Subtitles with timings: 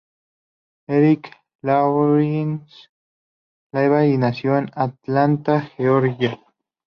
[0.87, 1.29] Eric
[1.61, 2.87] Lawrence
[3.71, 6.39] Lively nació en Atlanta, Georgia.